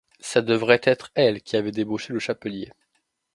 Ça 0.19 0.41
devait 0.41 0.79
être 0.81 1.11
elle 1.13 1.43
qui 1.43 1.55
avait 1.57 1.71
débauché 1.71 2.11
le 2.11 2.17
chapelier. 2.17 2.71